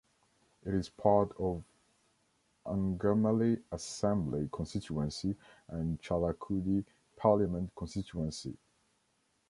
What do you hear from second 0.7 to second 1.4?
is part